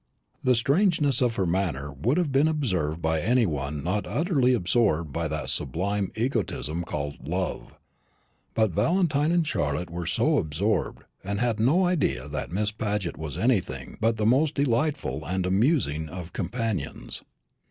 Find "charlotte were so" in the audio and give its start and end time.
9.47-10.39